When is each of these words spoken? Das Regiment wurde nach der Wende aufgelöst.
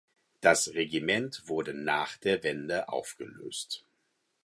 Das 0.39 0.69
Regiment 0.73 1.43
wurde 1.47 1.75
nach 1.75 2.17
der 2.17 2.41
Wende 2.41 2.89
aufgelöst. 2.89 3.85